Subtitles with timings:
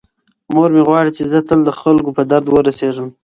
[0.53, 3.09] مور مې غواړي چې زه تل د خلکو په درد ورسیږم.